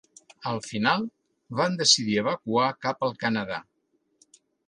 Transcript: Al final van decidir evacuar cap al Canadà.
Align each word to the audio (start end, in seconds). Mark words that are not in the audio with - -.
Al 0.51 0.55
final 0.67 1.03
van 1.59 1.75
decidir 1.83 2.17
evacuar 2.23 2.71
cap 2.87 3.07
al 3.09 3.15
Canadà. 3.27 3.63